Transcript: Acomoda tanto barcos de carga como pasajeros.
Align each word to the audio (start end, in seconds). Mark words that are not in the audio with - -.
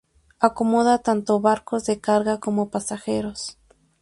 Acomoda 0.47 0.95
tanto 1.07 1.31
barcos 1.47 1.81
de 1.87 1.95
carga 2.07 2.39
como 2.43 2.71
pasajeros. 2.73 3.41